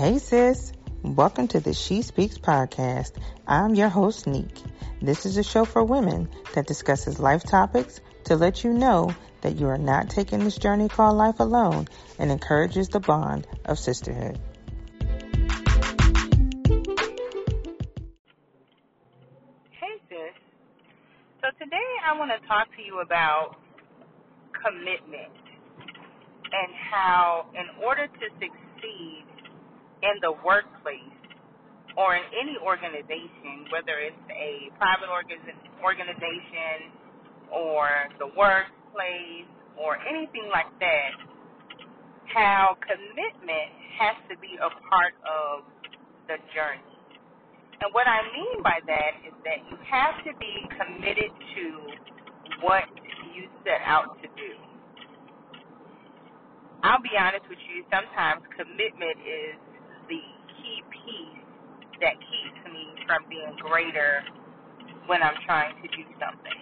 Hey 0.00 0.16
sis, 0.16 0.72
welcome 1.02 1.46
to 1.48 1.60
the 1.60 1.74
She 1.74 2.00
Speaks 2.00 2.38
podcast. 2.38 3.12
I'm 3.46 3.74
your 3.74 3.90
host 3.90 4.26
Neek. 4.26 4.56
This 5.02 5.26
is 5.26 5.36
a 5.36 5.42
show 5.42 5.66
for 5.66 5.84
women 5.84 6.30
that 6.54 6.66
discusses 6.66 7.20
life 7.20 7.42
topics 7.42 8.00
to 8.24 8.34
let 8.34 8.64
you 8.64 8.72
know 8.72 9.14
that 9.42 9.56
you 9.56 9.68
are 9.68 9.76
not 9.76 10.08
taking 10.08 10.42
this 10.42 10.56
journey 10.56 10.88
called 10.88 11.18
life 11.18 11.38
alone 11.38 11.86
and 12.18 12.30
encourages 12.30 12.88
the 12.88 13.00
bond 13.00 13.46
of 13.66 13.78
sisterhood. 13.78 14.40
Hey 19.68 20.00
sis. 20.08 20.32
So 21.42 21.48
today 21.62 21.90
I 22.06 22.18
want 22.18 22.30
to 22.30 22.48
talk 22.48 22.74
to 22.74 22.82
you 22.82 23.00
about 23.00 23.56
commitment 24.64 25.36
and 26.52 26.72
how 26.90 27.50
in 27.52 27.84
order 27.84 28.06
to 28.06 28.26
succeed 28.40 29.26
in 30.02 30.16
the 30.22 30.32
workplace 30.44 31.20
or 31.96 32.16
in 32.16 32.24
any 32.38 32.56
organization, 32.62 33.66
whether 33.72 33.98
it's 33.98 34.26
a 34.30 34.70
private 34.78 35.10
organization 35.82 36.92
or 37.52 37.88
the 38.18 38.28
workplace 38.38 39.50
or 39.78 39.98
anything 40.06 40.48
like 40.52 40.70
that, 40.80 41.12
how 42.32 42.76
commitment 42.86 43.70
has 43.98 44.16
to 44.30 44.38
be 44.38 44.54
a 44.62 44.70
part 44.90 45.14
of 45.26 45.64
the 46.28 46.38
journey. 46.54 46.86
And 47.82 47.92
what 47.94 48.06
I 48.06 48.22
mean 48.36 48.62
by 48.62 48.78
that 48.86 49.12
is 49.26 49.34
that 49.44 49.60
you 49.70 49.76
have 49.88 50.22
to 50.24 50.32
be 50.38 50.54
committed 50.78 51.32
to 51.56 51.64
what 52.62 52.84
you 53.34 53.48
set 53.64 53.80
out 53.84 54.20
to 54.22 54.28
do. 54.36 54.52
I'll 56.82 57.02
be 57.02 57.16
honest 57.18 57.44
with 57.48 57.60
you, 57.68 57.84
sometimes 57.92 58.44
commitment 58.56 59.18
is 59.24 59.56
the 60.10 60.22
key 60.58 60.80
piece 60.90 61.46
that 62.02 62.18
keeps 62.18 62.60
me 62.68 62.84
from 63.06 63.22
being 63.30 63.54
greater 63.62 64.26
when 65.06 65.22
I'm 65.22 65.38
trying 65.46 65.78
to 65.80 65.88
do 65.94 66.04
something. 66.18 66.60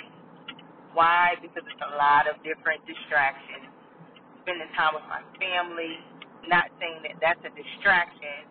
Why? 0.92 1.34
Because 1.40 1.64
it's 1.64 1.84
a 1.84 1.94
lot 1.96 2.28
of 2.28 2.36
different 2.44 2.84
distractions. 2.86 3.72
Spending 4.44 4.70
time 4.76 4.96
with 4.96 5.04
my 5.08 5.24
family, 5.40 6.00
not 6.48 6.68
saying 6.80 7.04
that 7.08 7.16
that's 7.20 7.42
a 7.44 7.52
distraction, 7.52 8.48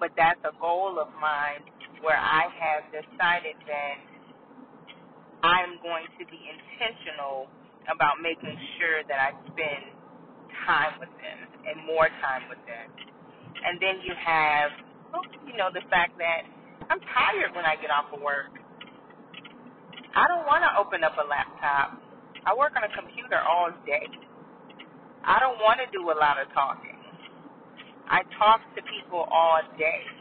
but 0.00 0.10
that's 0.18 0.40
a 0.46 0.54
goal 0.58 0.98
of 0.98 1.10
mine 1.20 1.62
where 2.02 2.18
I 2.18 2.46
have 2.50 2.86
decided 2.94 3.58
that 3.66 3.96
I'm 5.42 5.78
going 5.82 6.06
to 6.18 6.24
be 6.26 6.40
intentional 6.50 7.46
about 7.86 8.18
making 8.22 8.58
sure 8.78 9.06
that 9.06 9.18
I 9.18 9.30
spend 9.50 9.94
time 10.66 10.98
with 10.98 11.12
them 11.22 11.38
and 11.66 11.86
more 11.86 12.10
time 12.22 12.50
with 12.50 12.60
them. 12.66 12.86
And 13.56 13.80
then 13.80 14.00
you 14.04 14.14
have, 14.16 14.70
you 15.46 15.56
know, 15.56 15.68
the 15.72 15.82
fact 15.90 16.16
that 16.18 16.46
I'm 16.90 17.00
tired 17.00 17.54
when 17.54 17.64
I 17.64 17.76
get 17.80 17.90
off 17.90 18.12
of 18.12 18.20
work. 18.20 18.52
I 20.16 20.26
don't 20.26 20.46
want 20.46 20.64
to 20.64 20.70
open 20.80 21.04
up 21.04 21.14
a 21.18 21.26
laptop. 21.26 22.00
I 22.46 22.54
work 22.56 22.72
on 22.76 22.84
a 22.84 22.92
computer 22.96 23.38
all 23.38 23.70
day. 23.84 24.06
I 25.24 25.38
don't 25.38 25.58
want 25.58 25.80
to 25.84 25.86
do 25.92 26.08
a 26.10 26.16
lot 26.16 26.40
of 26.40 26.48
talking. 26.54 26.96
I 28.08 28.22
talk 28.38 28.60
to 28.74 28.82
people 28.88 29.28
all 29.30 29.60
day 29.76 30.18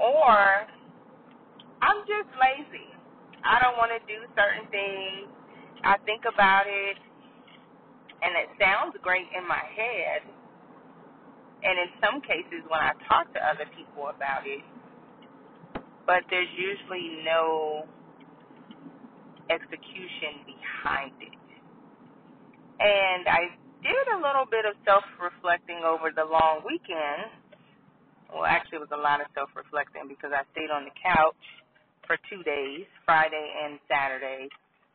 or 0.00 0.64
I'm 1.84 2.00
just 2.08 2.32
lazy. 2.40 2.88
I 3.44 3.60
don't 3.60 3.76
want 3.76 3.92
to 3.92 4.00
do 4.08 4.24
certain 4.32 4.68
things. 4.72 5.28
I 5.84 5.96
think 6.04 6.24
about 6.28 6.64
it, 6.68 6.96
and 8.20 8.32
it 8.36 8.48
sounds 8.60 8.96
great 9.00 9.28
in 9.36 9.44
my 9.48 9.60
head. 9.76 10.24
And 11.62 11.74
in 11.78 11.90
some 12.00 12.20
cases, 12.22 12.64
when 12.68 12.80
I 12.80 12.92
talk 13.08 13.32
to 13.34 13.40
other 13.40 13.68
people 13.76 14.08
about 14.08 14.46
it, 14.46 14.64
but 16.06 16.24
there's 16.30 16.50
usually 16.56 17.22
no 17.24 17.86
execution 19.50 20.46
behind 20.46 21.12
it. 21.20 21.36
And 22.80 23.28
I 23.28 23.52
did 23.84 24.06
a 24.16 24.18
little 24.18 24.48
bit 24.50 24.64
of 24.64 24.74
self 24.84 25.04
reflecting 25.20 25.84
over 25.84 26.10
the 26.14 26.24
long 26.24 26.62
weekend 26.66 27.30
well, 28.32 28.46
actually, 28.46 28.78
it 28.78 28.86
was 28.86 28.94
a 28.94 29.02
lot 29.02 29.20
of 29.20 29.26
self 29.34 29.50
reflecting 29.56 30.06
because 30.08 30.30
I 30.32 30.46
stayed 30.52 30.70
on 30.70 30.84
the 30.86 30.94
couch 31.02 31.44
for 32.06 32.16
two 32.30 32.42
days, 32.42 32.86
Friday 33.04 33.46
and 33.64 33.78
Saturday. 33.90 34.48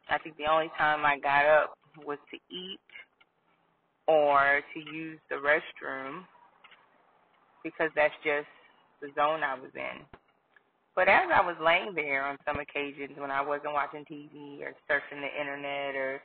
I 0.10 0.18
think 0.20 0.38
the 0.38 0.48
only 0.48 0.72
time 0.78 1.06
I 1.06 1.20
got 1.20 1.46
up 1.46 1.78
was 2.06 2.18
to 2.32 2.38
eat 2.50 2.80
or 4.08 4.62
to 4.74 4.80
use 4.80 5.20
the 5.30 5.36
restroom 5.36 6.24
because 7.66 7.90
that's 7.98 8.14
just 8.24 8.46
the 9.02 9.10
zone 9.18 9.42
I 9.42 9.58
was 9.58 9.74
in. 9.74 10.06
But 10.96 11.10
as 11.10 11.28
I 11.34 11.42
was 11.42 11.58
laying 11.60 11.94
there 11.96 12.24
on 12.24 12.38
some 12.46 12.62
occasions 12.62 13.18
when 13.18 13.32
I 13.32 13.42
wasn't 13.42 13.74
watching 13.74 14.06
TV 14.06 14.62
or 14.62 14.72
surfing 14.88 15.20
the 15.20 15.42
internet 15.42 15.96
or 15.98 16.22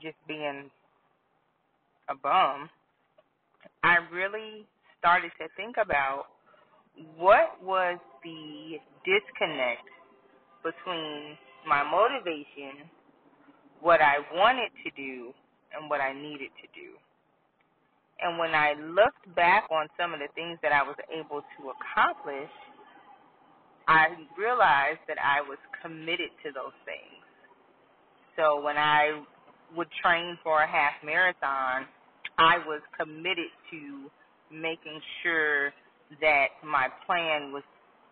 just 0.00 0.16
being 0.26 0.70
a 2.08 2.14
bum, 2.14 2.70
I 3.82 3.98
really 4.14 4.64
started 4.98 5.32
to 5.42 5.48
think 5.56 5.76
about 5.76 6.26
what 7.18 7.58
was 7.62 7.98
the 8.22 8.78
disconnect 9.04 9.90
between 10.62 11.36
my 11.66 11.82
motivation, 11.82 12.86
what 13.80 14.00
I 14.00 14.18
wanted 14.32 14.70
to 14.84 14.90
do, 14.96 15.34
and 15.74 15.90
what 15.90 16.00
I 16.00 16.14
needed 16.14 16.50
to 16.62 16.68
do. 16.72 16.96
And 18.20 18.38
when 18.38 18.54
I 18.54 18.74
looked 18.74 19.34
back 19.34 19.68
on 19.70 19.86
some 19.98 20.12
of 20.14 20.20
the 20.20 20.28
things 20.34 20.58
that 20.62 20.72
I 20.72 20.82
was 20.82 20.96
able 21.12 21.42
to 21.42 21.60
accomplish, 21.70 22.50
I 23.86 24.08
realized 24.36 25.00
that 25.08 25.18
I 25.22 25.40
was 25.40 25.58
committed 25.82 26.30
to 26.44 26.52
those 26.52 26.76
things. 26.84 27.22
So 28.36 28.60
when 28.60 28.76
I 28.76 29.22
would 29.76 29.88
train 30.02 30.38
for 30.42 30.62
a 30.62 30.68
half 30.68 30.92
marathon, 31.04 31.86
I 32.38 32.58
was 32.66 32.80
committed 32.98 33.50
to 33.70 34.10
making 34.52 35.00
sure 35.22 35.72
that 36.20 36.46
my 36.64 36.88
plan 37.06 37.52
was 37.52 37.62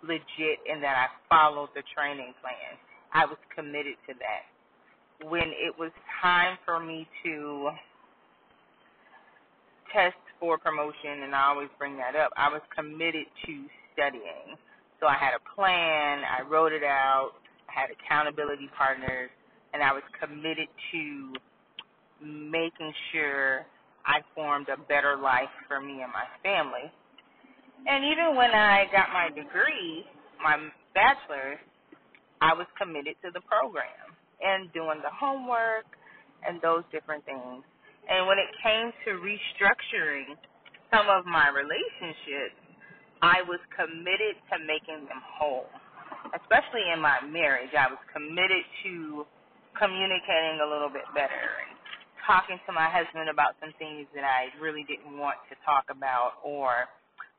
legit 0.02 0.58
and 0.70 0.82
that 0.82 0.96
I 0.96 1.06
followed 1.28 1.70
the 1.74 1.82
training 1.94 2.34
plan. 2.40 2.78
I 3.12 3.24
was 3.24 3.38
committed 3.54 3.94
to 4.08 4.14
that. 4.18 5.28
When 5.28 5.48
it 5.48 5.72
was 5.78 5.92
time 6.22 6.58
for 6.64 6.80
me 6.80 7.08
to 7.24 7.70
test 9.96 10.20
for 10.38 10.58
promotion, 10.58 11.24
and 11.24 11.34
I 11.34 11.48
always 11.48 11.68
bring 11.78 11.96
that 11.96 12.14
up, 12.14 12.30
I 12.36 12.50
was 12.52 12.60
committed 12.76 13.24
to 13.46 13.64
studying. 13.94 14.60
So 15.00 15.06
I 15.06 15.16
had 15.16 15.32
a 15.32 15.40
plan, 15.56 16.20
I 16.20 16.42
wrote 16.48 16.72
it 16.72 16.84
out, 16.84 17.32
I 17.68 17.80
had 17.80 17.88
accountability 17.88 18.68
partners, 18.76 19.30
and 19.72 19.82
I 19.82 19.92
was 19.92 20.02
committed 20.20 20.68
to 20.92 21.32
making 22.20 22.92
sure 23.12 23.64
I 24.04 24.20
formed 24.34 24.68
a 24.68 24.76
better 24.76 25.16
life 25.16 25.52
for 25.66 25.80
me 25.80 26.02
and 26.02 26.12
my 26.12 26.28
family. 26.42 26.92
And 27.86 28.04
even 28.04 28.36
when 28.36 28.50
I 28.50 28.84
got 28.92 29.08
my 29.12 29.28
degree, 29.28 30.04
my 30.42 30.56
bachelor's, 30.94 31.58
I 32.40 32.52
was 32.52 32.66
committed 32.76 33.16
to 33.24 33.30
the 33.32 33.40
program 33.48 34.12
and 34.42 34.72
doing 34.72 35.00
the 35.02 35.12
homework 35.12 35.86
and 36.46 36.60
those 36.60 36.84
different 36.92 37.24
things. 37.24 37.64
And 38.08 38.26
when 38.26 38.38
it 38.38 38.50
came 38.62 38.92
to 39.06 39.10
restructuring 39.18 40.38
some 40.90 41.10
of 41.10 41.26
my 41.26 41.50
relationships, 41.50 42.58
I 43.22 43.42
was 43.48 43.60
committed 43.74 44.38
to 44.52 44.62
making 44.62 45.08
them 45.08 45.22
whole. 45.38 45.66
Especially 46.34 46.86
in 46.92 47.00
my 47.00 47.18
marriage, 47.22 47.74
I 47.74 47.90
was 47.90 48.02
committed 48.12 48.62
to 48.84 49.26
communicating 49.78 50.62
a 50.62 50.68
little 50.68 50.90
bit 50.90 51.06
better 51.14 51.62
and 51.66 51.76
talking 52.26 52.58
to 52.66 52.72
my 52.72 52.90
husband 52.90 53.30
about 53.30 53.54
some 53.62 53.70
things 53.78 54.06
that 54.14 54.24
I 54.26 54.50
really 54.58 54.82
didn't 54.88 55.18
want 55.18 55.38
to 55.50 55.54
talk 55.62 55.86
about 55.90 56.42
or 56.42 56.90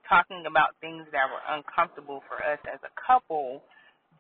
talking 0.07 0.47
about 0.47 0.75
things 0.79 1.03
that 1.11 1.27
were 1.27 1.43
uncomfortable 1.51 2.23
for 2.27 2.39
us 2.39 2.59
as 2.71 2.79
a 2.87 2.93
couple, 2.95 3.61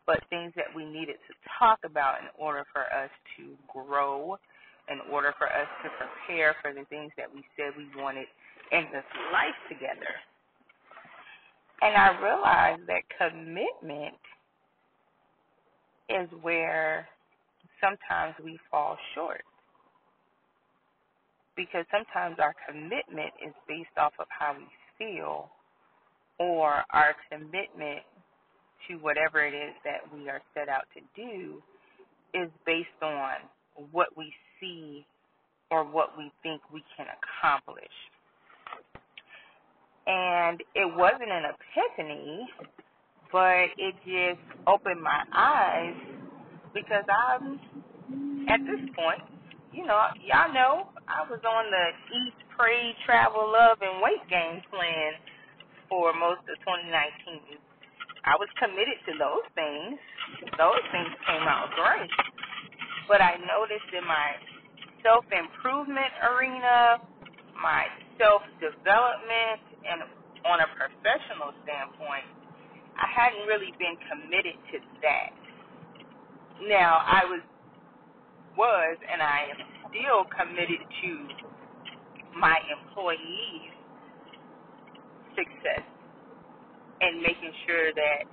but 0.05 0.19
things 0.29 0.51
that 0.55 0.67
we 0.75 0.83
needed 0.83 1.15
to 1.27 1.33
talk 1.59 1.79
about 1.87 2.19
in 2.19 2.27
order 2.35 2.63
for 2.75 2.83
us 2.91 3.11
to 3.39 3.55
grow, 3.71 4.35
in 4.89 4.99
order 5.11 5.33
for 5.37 5.47
us 5.47 5.67
to 5.83 5.89
prepare 5.97 6.55
for 6.61 6.73
the 6.73 6.85
things 6.85 7.11
that 7.17 7.33
we 7.33 7.43
said 7.55 7.73
we 7.77 7.87
wanted 8.01 8.27
in 8.71 8.85
this 8.91 9.05
life 9.33 9.57
together. 9.69 10.13
And 11.81 11.95
I 11.95 12.19
realized 12.21 12.87
that 12.87 13.03
commitment 13.17 14.15
is 16.09 16.27
where 16.41 17.07
sometimes 17.81 18.35
we 18.43 18.59
fall 18.71 18.97
short 19.13 19.43
because 21.55 21.85
sometimes 21.91 22.37
our 22.39 22.55
commitment 22.67 23.33
is 23.45 23.53
based 23.67 23.97
off 23.97 24.13
of 24.19 24.27
how 24.29 24.55
we 24.57 24.67
feel 24.97 25.49
or 26.39 26.83
our 26.91 27.15
commitment 27.29 28.01
to 28.87 28.95
whatever 28.95 29.45
it 29.45 29.53
is 29.53 29.73
that 29.83 30.01
we 30.13 30.29
are 30.29 30.41
set 30.53 30.69
out 30.69 30.85
to 30.93 31.01
do 31.15 31.61
is 32.33 32.49
based 32.65 32.87
on 33.01 33.33
what 33.91 34.15
we 34.15 34.31
see 34.59 35.05
or 35.71 35.83
what 35.83 36.17
we 36.17 36.31
think 36.43 36.61
we 36.73 36.83
can 36.95 37.07
accomplish. 37.07 37.85
And 40.07 40.61
it 40.75 40.87
wasn't 40.95 41.31
an 41.31 41.43
epiphany, 41.51 42.47
but 43.31 43.67
it 43.77 43.95
just 44.05 44.39
opened 44.65 45.01
my 45.01 45.23
eyes 45.33 45.95
because 46.73 47.03
I'm 47.11 47.59
at 48.47 48.61
this 48.63 48.79
point, 48.95 49.19
you 49.73 49.85
know, 49.85 49.99
y'all 50.23 50.53
know 50.53 50.87
I 51.11 51.27
was 51.27 51.43
on 51.43 51.65
the 51.67 51.85
eat, 52.15 52.33
pray, 52.55 52.95
travel, 53.05 53.51
love, 53.51 53.79
and 53.81 54.01
weight 54.01 54.23
gain 54.29 54.63
plan 54.71 55.11
for 55.89 56.13
most 56.15 56.47
of 56.47 56.55
2019. 56.63 57.59
I 58.23 58.35
was 58.39 58.47
committed 58.59 58.99
to 59.07 59.13
those 59.19 59.45
things. 59.55 59.99
Those 60.55 60.83
things 60.91 61.11
came 61.27 61.43
out 61.47 61.71
great. 61.75 62.11
But 63.07 63.21
I 63.21 63.39
noticed 63.43 63.87
in 63.95 64.03
my 64.03 64.35
self 65.07 65.23
improvement 65.31 66.11
arena, 66.19 66.99
my 67.63 67.87
self 68.19 68.43
development, 68.59 69.63
and 69.87 70.03
on 70.43 70.59
a 70.59 70.67
professional 70.75 71.55
standpoint, 71.63 72.27
I 72.99 73.07
hadn't 73.07 73.47
really 73.47 73.71
been 73.79 73.95
committed 74.11 74.59
to 74.75 74.77
that. 75.07 75.31
Now, 76.67 76.99
I 77.07 77.23
was, 77.23 77.43
was, 78.57 78.97
and 79.07 79.21
I 79.21 79.47
am 79.55 79.59
still 79.87 80.27
committed 80.27 80.83
to 80.83 81.11
my 82.35 82.59
employees' 82.67 83.71
success 85.39 85.87
and 86.99 87.21
making 87.21 87.53
sure 87.63 87.93
that 87.93 88.25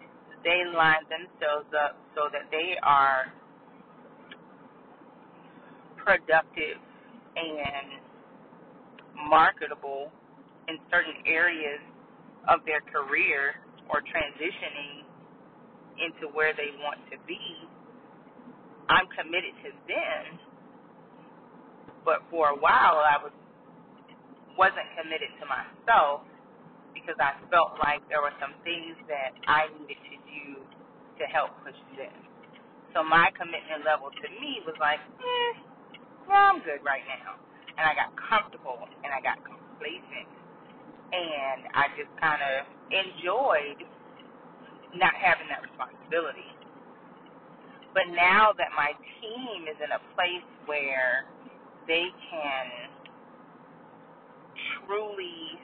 they 0.42 0.64
line 0.74 1.04
themselves 1.06 1.68
up 1.76 2.00
so 2.16 2.32
that 2.32 2.50
they 2.50 2.74
are 2.82 3.30
productive 6.04 6.78
and 7.36 8.00
marketable 9.28 10.12
in 10.68 10.78
certain 10.90 11.16
areas 11.26 11.80
of 12.48 12.60
their 12.66 12.80
career 12.92 13.56
or 13.90 14.00
transitioning 14.04 15.04
into 16.00 16.28
where 16.34 16.52
they 16.54 16.74
want 16.82 17.00
to 17.10 17.16
be, 17.26 17.40
I'm 18.88 19.06
committed 19.16 19.54
to 19.64 19.70
them. 19.88 20.40
But 22.04 22.20
for 22.30 22.50
a 22.50 22.58
while, 22.58 23.00
I 23.00 23.18
was 23.22 23.32
wasn't 24.58 24.86
committed 24.94 25.34
to 25.42 25.44
myself 25.50 26.22
because 26.94 27.18
I 27.18 27.34
felt 27.50 27.74
like 27.82 28.06
there 28.08 28.22
were 28.22 28.34
some 28.38 28.54
things 28.62 28.94
that 29.10 29.34
I 29.50 29.66
needed 29.74 29.98
to 29.98 30.16
do 30.30 30.44
to 31.20 31.24
help 31.28 31.50
push 31.66 31.76
them. 31.98 32.14
So 32.94 33.02
my 33.02 33.34
commitment 33.34 33.82
level 33.82 34.14
to 34.14 34.26
me 34.38 34.62
was 34.62 34.78
like, 34.78 35.02
eh, 35.02 35.54
I'm 36.32 36.60
good 36.64 36.84
right 36.84 37.04
now. 37.08 37.36
And 37.76 37.84
I 37.84 37.94
got 37.94 38.14
comfortable 38.16 38.78
and 39.04 39.10
I 39.12 39.20
got 39.20 39.38
complacent. 39.44 40.30
And 41.12 41.68
I 41.74 41.88
just 41.96 42.10
kind 42.20 42.40
of 42.42 42.66
enjoyed 42.90 43.86
not 44.94 45.14
having 45.14 45.48
that 45.50 45.62
responsibility. 45.62 46.48
But 47.94 48.10
now 48.14 48.52
that 48.58 48.70
my 48.76 48.92
team 49.22 49.66
is 49.70 49.78
in 49.82 49.90
a 49.92 50.02
place 50.14 50.44
where 50.66 51.26
they 51.86 52.08
can 52.30 52.66
truly 54.86 55.58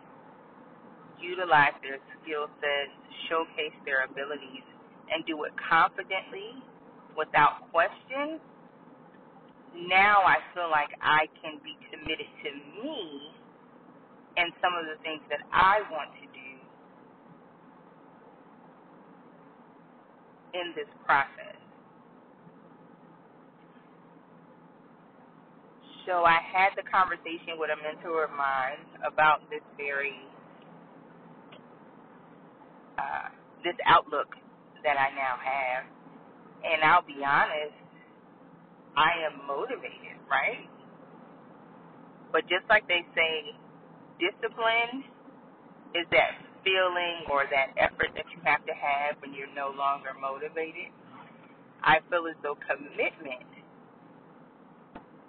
utilize 1.20 1.74
their 1.82 1.98
skill 2.22 2.48
sets, 2.60 2.94
showcase 3.28 3.76
their 3.84 4.04
abilities, 4.04 4.64
and 5.12 5.26
do 5.26 5.44
it 5.44 5.52
confidently 5.58 6.62
without 7.18 7.70
question, 7.72 8.40
now 9.76 10.22
I 10.26 10.38
feel 10.54 10.70
like 10.70 10.90
I 11.02 11.26
can 11.42 11.60
be 11.64 11.76
committed 11.90 12.28
to 12.44 12.50
me 12.82 13.32
and 14.36 14.52
some 14.62 14.74
of 14.78 14.86
the 14.86 15.02
things 15.02 15.22
that 15.30 15.40
I 15.52 15.82
want 15.90 16.10
to 16.20 16.26
do 16.30 16.50
in 20.54 20.74
this 20.76 20.88
process. 21.06 21.58
So 26.06 26.24
I 26.24 26.40
had 26.42 26.74
the 26.76 26.84
conversation 26.90 27.58
with 27.58 27.70
a 27.70 27.78
mentor 27.82 28.24
of 28.24 28.32
mine 28.32 28.82
about 29.06 29.42
this 29.50 29.62
very 29.76 30.16
uh, 32.98 33.28
this 33.64 33.76
outlook 33.86 34.28
that 34.84 34.96
I 34.98 35.10
now 35.14 35.36
have. 35.38 35.84
And 36.64 36.84
I'll 36.84 37.06
be 37.06 37.20
honest, 37.24 37.76
I 39.00 39.24
am 39.24 39.48
motivated, 39.48 40.20
right? 40.28 40.68
But 42.32 42.44
just 42.52 42.68
like 42.68 42.84
they 42.86 43.00
say, 43.16 43.56
discipline 44.20 45.08
is 45.96 46.04
that 46.12 46.36
feeling 46.62 47.24
or 47.32 47.48
that 47.48 47.72
effort 47.80 48.12
that 48.14 48.28
you 48.28 48.38
have 48.44 48.60
to 48.68 48.74
have 48.76 49.16
when 49.24 49.32
you're 49.32 49.52
no 49.56 49.72
longer 49.72 50.12
motivated. 50.20 50.92
I 51.82 52.04
feel 52.12 52.28
as 52.28 52.36
though 52.44 52.60
commitment 52.68 53.48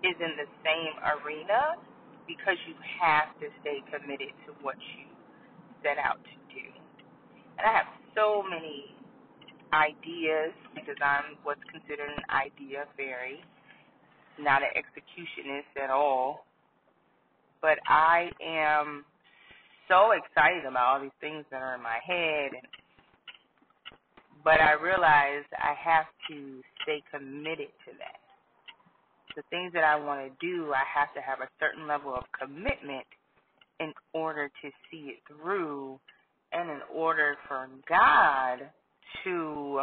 is 0.04 0.18
in 0.20 0.34
the 0.36 0.50
same 0.68 0.96
arena 1.02 1.80
because 2.28 2.60
you 2.68 2.76
have 3.00 3.32
to 3.40 3.48
stay 3.62 3.80
committed 3.88 4.36
to 4.48 4.54
what 4.62 4.76
you 5.00 5.08
set 5.84 5.98
out 5.98 6.20
to 6.20 6.36
do. 6.54 6.68
And 7.58 7.66
I 7.66 7.72
have 7.72 7.90
so 8.16 8.44
many 8.44 8.92
ideas 9.74 10.52
because 10.76 10.98
I'm 11.02 11.40
what's 11.44 11.64
considered 11.72 12.12
an 12.12 12.26
idea 12.30 12.86
fairy, 12.98 13.42
not 14.40 14.62
an 14.62 14.70
executionist 14.76 15.82
at 15.82 15.90
all. 15.90 16.46
But 17.62 17.78
I 17.88 18.30
am 18.44 19.06
so 19.88 20.12
excited 20.12 20.66
about 20.66 20.88
all 20.88 21.02
these 21.02 21.20
things 21.20 21.46
that 21.52 21.62
are 21.62 21.76
in 21.76 21.84
my 21.84 22.00
head 22.06 22.52
and 22.54 22.68
but 24.44 24.60
I 24.60 24.74
realize 24.74 25.44
I 25.54 25.74
have 25.78 26.06
to 26.30 26.62
stay 26.82 27.04
committed 27.12 27.70
to 27.86 27.92
that. 28.00 28.20
The 29.36 29.44
things 29.50 29.72
that 29.74 29.84
I 29.84 29.96
want 29.96 30.22
to 30.22 30.46
do, 30.46 30.74
I 30.74 30.84
have 31.00 31.14
to 31.14 31.22
have 31.22 31.40
a 31.40 31.50
certain 31.60 31.88
level 31.88 32.14
of 32.14 32.24
commitment 32.38 33.06
in 33.80 33.94
order 34.14 34.48
to 34.48 34.70
see 34.90 35.14
it 35.14 35.20
through 35.28 36.00
and 36.52 36.70
in 36.70 36.80
order 36.94 37.38
for 37.48 37.68
God 37.88 38.70
to 39.24 39.82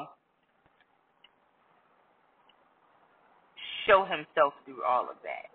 show 3.88 4.04
himself 4.04 4.54
through 4.66 4.84
all 4.84 5.04
of 5.10 5.16
that. 5.24 5.50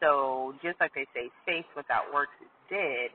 So, 0.00 0.54
just 0.62 0.80
like 0.80 0.94
they 0.94 1.06
say, 1.14 1.30
faith 1.44 1.66
without 1.76 2.14
works 2.14 2.32
is 2.40 2.48
dead, 2.70 3.10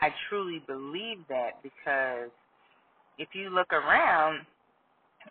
I 0.00 0.10
truly 0.28 0.62
believe 0.66 1.18
that 1.28 1.62
because 1.62 2.30
if 3.18 3.28
you 3.34 3.50
look 3.50 3.72
around, 3.72 4.46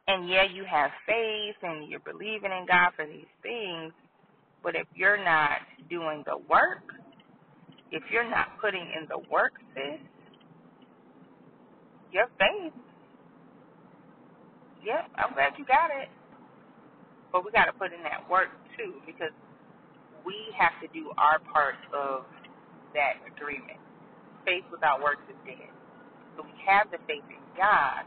and 0.08 0.29
yeah, 0.29 0.43
you 0.43 0.63
have 0.70 0.91
faith 1.05 1.55
and 1.63 1.89
you're 1.89 2.01
believing 2.01 2.51
in 2.51 2.65
God 2.67 2.91
for 2.96 3.05
these 3.05 3.31
things, 3.43 3.93
but 4.63 4.75
if 4.75 4.88
you're 4.96 5.24
not 5.24 5.60
doing 5.89 6.24
the 6.25 6.38
work, 6.50 6.84
if 7.91 8.03
you're 8.12 8.29
not 8.29 8.48
putting 8.62 8.81
in 8.81 9.08
the 9.10 9.20
work, 9.31 9.53
sis, 9.75 10.00
your 12.12 12.27
faith. 12.39 12.74
Yep, 14.86 15.12
I'm 15.15 15.34
glad 15.34 15.53
you 15.58 15.65
got 15.65 15.89
it. 15.91 16.10
But 17.31 17.45
we 17.45 17.51
got 17.51 17.65
to 17.65 17.73
put 17.73 17.93
in 17.93 18.03
that 18.03 18.29
work 18.29 18.50
too 18.77 19.01
because 19.05 19.33
we 20.25 20.35
have 20.57 20.73
to 20.81 20.88
do 20.93 21.11
our 21.17 21.39
part 21.53 21.75
of 21.93 22.25
that 22.93 23.19
agreement. 23.27 23.79
Faith 24.45 24.65
without 24.71 25.01
works 25.01 25.23
is 25.29 25.38
dead. 25.45 25.69
So 26.38 26.43
we 26.43 26.53
have 26.67 26.91
the 26.91 27.00
faith 27.07 27.25
in 27.29 27.43
God, 27.57 28.05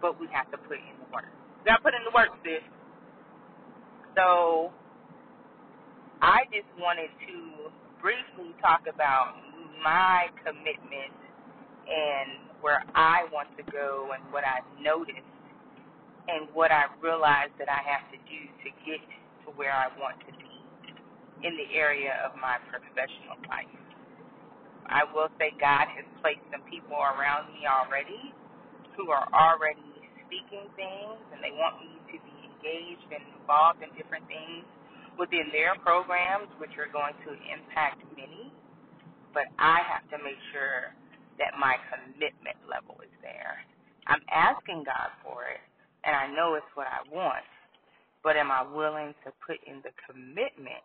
but 0.00 0.20
we 0.20 0.28
have 0.32 0.50
to 0.52 0.58
put 0.58 0.78
in 0.78 0.96
the 1.00 1.08
work. 1.12 1.28
We 1.60 1.70
got 1.70 1.78
to 1.78 1.82
put 1.82 1.94
in 1.94 2.04
the 2.04 2.14
work, 2.14 2.30
sis. 2.44 2.64
So 4.16 4.72
I 6.22 6.44
just 6.52 6.68
wanted 6.78 7.10
to 7.28 7.70
briefly 8.00 8.54
talk 8.62 8.82
about 8.92 9.36
my 9.82 10.28
commitment 10.44 11.16
and 11.88 12.52
where 12.60 12.84
I 12.94 13.26
want 13.32 13.48
to 13.56 13.64
go 13.72 14.12
and 14.14 14.22
what 14.32 14.44
I've 14.44 14.68
noticed 14.82 15.24
and 16.30 16.46
what 16.54 16.70
I 16.70 16.86
realized 17.02 17.58
that 17.58 17.68
I 17.68 17.82
have 17.82 18.06
to 18.14 18.18
do 18.30 18.40
to 18.62 18.68
get 18.86 19.02
to 19.46 19.52
where 19.58 19.74
I 19.74 19.90
want 19.98 20.18
to 20.26 20.32
be 20.38 20.54
in 21.42 21.56
the 21.58 21.68
area 21.74 22.14
of 22.22 22.38
my 22.38 22.62
professional 22.70 23.40
life. 23.50 23.70
I 24.86 25.06
will 25.14 25.30
say 25.38 25.54
God 25.58 25.86
has 25.90 26.06
placed 26.22 26.44
some 26.50 26.62
people 26.70 26.98
around 26.98 27.50
me 27.54 27.66
already 27.66 28.34
who 28.96 29.10
are 29.10 29.26
already 29.34 29.86
speaking 30.26 30.66
things 30.78 31.20
and 31.34 31.42
they 31.42 31.54
want 31.54 31.82
me 31.82 31.90
to 32.14 32.16
be 32.18 32.36
engaged 32.46 33.08
and 33.10 33.24
involved 33.38 33.82
in 33.82 33.90
different 33.98 34.26
things 34.30 34.66
within 35.18 35.50
their 35.52 35.74
programs, 35.82 36.48
which 36.58 36.74
are 36.78 36.90
going 36.90 37.14
to 37.26 37.30
impact 37.50 38.02
many. 38.16 38.52
But 39.34 39.50
I 39.58 39.82
have 39.86 40.06
to 40.10 40.18
make 40.22 40.38
sure 40.52 40.94
that 41.38 41.54
my 41.58 41.76
commitment 41.88 42.58
level 42.66 42.98
is 43.02 43.14
there. 43.22 43.62
I'm 44.06 44.22
asking 44.30 44.84
God 44.84 45.10
for 45.22 45.46
it, 45.46 45.62
and 46.04 46.16
I 46.16 46.26
know 46.34 46.54
it's 46.54 46.66
what 46.74 46.86
I 46.86 47.02
want, 47.14 47.44
but 48.22 48.36
am 48.36 48.50
I 48.50 48.62
willing 48.62 49.14
to 49.24 49.32
put 49.46 49.58
in 49.66 49.82
the 49.82 49.90
commitment 50.08 50.84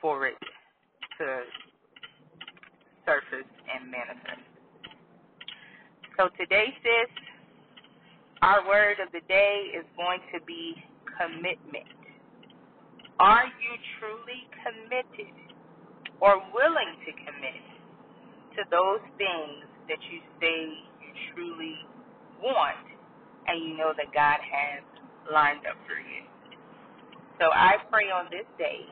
for 0.00 0.26
it 0.26 0.38
to 1.18 1.42
surface 3.04 3.48
and 3.72 3.90
manifest. 3.90 4.44
So 6.16 6.28
today, 6.36 6.68
sis, 6.82 7.10
our 8.42 8.66
word 8.68 8.98
of 9.00 9.10
the 9.12 9.24
day 9.28 9.72
is 9.72 9.84
going 9.96 10.20
to 10.34 10.44
be 10.44 10.74
commitment. 11.16 11.88
Are 13.18 13.46
you 13.46 13.72
truly 13.98 14.44
committed 14.62 15.34
or 16.20 16.38
willing 16.54 16.92
to 17.06 17.12
commit 17.24 17.64
to 18.58 18.62
those 18.70 19.02
things 19.16 19.64
that 19.88 19.98
you 20.10 20.20
say 20.40 20.58
you 21.00 21.10
truly 21.34 21.74
want 22.42 22.87
and 23.48 23.64
you 23.64 23.76
know 23.76 23.92
that 23.96 24.12
God 24.14 24.38
has 24.44 24.84
lined 25.32 25.66
up 25.66 25.76
for 25.86 25.98
you? 25.98 26.24
So 27.40 27.46
I 27.52 27.76
pray 27.90 28.10
on 28.10 28.26
this 28.30 28.46
day 28.58 28.86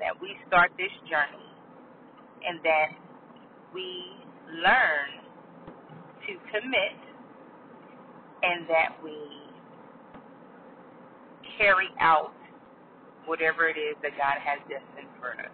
that 0.00 0.20
we 0.20 0.36
start 0.46 0.72
this 0.76 0.92
journey 1.08 1.48
and 2.46 2.60
that 2.64 2.90
we 3.74 3.88
learn 4.52 5.24
to 6.26 6.32
commit 6.52 6.98
and 8.42 8.68
that 8.68 8.96
we 9.02 9.16
carry 11.58 11.88
out 12.00 12.32
whatever 13.26 13.68
it 13.68 13.78
is 13.78 13.96
that 14.02 14.12
God 14.18 14.36
has 14.42 14.60
destined 14.68 15.10
for 15.20 15.32
us. 15.32 15.52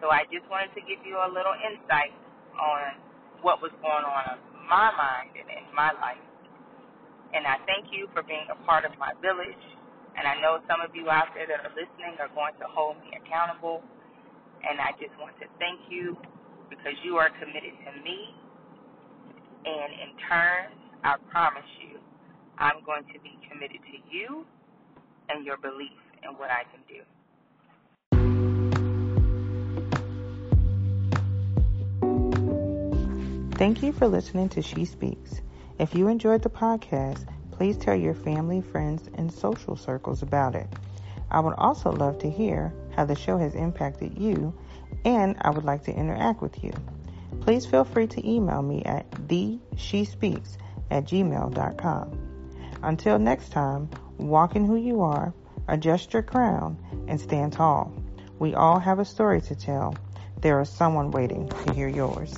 So 0.00 0.10
I 0.10 0.24
just 0.32 0.48
wanted 0.50 0.74
to 0.74 0.82
give 0.82 1.04
you 1.06 1.16
a 1.20 1.28
little 1.28 1.54
insight 1.60 2.16
on 2.56 2.98
what 3.42 3.62
was 3.62 3.70
going 3.82 4.06
on 4.06 4.38
my 4.70 4.94
mind 4.94 5.34
and 5.34 5.50
in 5.50 5.66
my 5.74 5.90
life. 5.98 6.22
And 7.34 7.46
I 7.46 7.58
thank 7.66 7.90
you 7.90 8.06
for 8.14 8.22
being 8.22 8.46
a 8.50 8.58
part 8.62 8.86
of 8.86 8.94
my 9.02 9.10
village. 9.18 9.64
And 10.14 10.26
I 10.26 10.38
know 10.38 10.62
some 10.70 10.78
of 10.78 10.94
you 10.94 11.10
out 11.10 11.34
there 11.34 11.50
that 11.50 11.66
are 11.66 11.74
listening 11.74 12.18
are 12.22 12.30
going 12.34 12.54
to 12.62 12.66
hold 12.70 12.98
me 13.02 13.10
accountable. 13.18 13.82
And 14.62 14.78
I 14.78 14.94
just 15.02 15.14
want 15.18 15.34
to 15.42 15.46
thank 15.58 15.82
you 15.90 16.14
because 16.70 16.94
you 17.02 17.18
are 17.18 17.30
committed 17.42 17.74
to 17.86 17.90
me. 18.06 18.30
And 19.66 19.90
in 19.92 20.10
turn, 20.30 20.70
I 21.02 21.18
promise 21.30 21.66
you, 21.82 21.98
I'm 22.58 22.84
going 22.86 23.04
to 23.12 23.18
be 23.20 23.34
committed 23.50 23.82
to 23.82 23.98
you 24.10 24.46
and 25.30 25.46
your 25.46 25.56
belief 25.58 25.98
in 26.22 26.38
what 26.38 26.50
I 26.50 26.64
can 26.70 26.82
do. 26.86 27.02
Thank 33.60 33.82
you 33.82 33.92
for 33.92 34.08
listening 34.08 34.48
to 34.50 34.62
She 34.62 34.86
Speaks. 34.86 35.42
If 35.78 35.94
you 35.94 36.08
enjoyed 36.08 36.40
the 36.40 36.48
podcast, 36.48 37.26
please 37.50 37.76
tell 37.76 37.94
your 37.94 38.14
family, 38.14 38.62
friends, 38.62 39.10
and 39.12 39.30
social 39.30 39.76
circles 39.76 40.22
about 40.22 40.54
it. 40.54 40.66
I 41.30 41.40
would 41.40 41.52
also 41.58 41.92
love 41.92 42.18
to 42.20 42.30
hear 42.30 42.72
how 42.96 43.04
the 43.04 43.14
show 43.14 43.36
has 43.36 43.54
impacted 43.54 44.16
you, 44.16 44.58
and 45.04 45.36
I 45.42 45.50
would 45.50 45.66
like 45.66 45.84
to 45.84 45.94
interact 45.94 46.40
with 46.40 46.64
you. 46.64 46.72
Please 47.42 47.66
feel 47.66 47.84
free 47.84 48.06
to 48.06 48.26
email 48.26 48.62
me 48.62 48.82
at 48.84 49.10
theshespeaks 49.28 50.56
at 50.90 51.04
gmail.com. 51.04 52.18
Until 52.82 53.18
next 53.18 53.52
time, 53.52 53.90
walk 54.16 54.56
in 54.56 54.64
who 54.64 54.76
you 54.76 55.02
are, 55.02 55.34
adjust 55.68 56.14
your 56.14 56.22
crown, 56.22 56.78
and 57.08 57.20
stand 57.20 57.52
tall. 57.52 57.92
We 58.38 58.54
all 58.54 58.78
have 58.78 59.00
a 59.00 59.04
story 59.04 59.42
to 59.42 59.54
tell. 59.54 59.96
There 60.40 60.62
is 60.62 60.70
someone 60.70 61.10
waiting 61.10 61.46
to 61.46 61.74
hear 61.74 61.88
yours. 61.88 62.34